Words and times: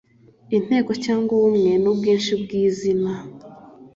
inteko 0.57 0.91
cyangwa 1.03 1.31
ubumwe 1.37 1.71
n'ubwinshi 1.83 2.31
by'izina 2.41 3.11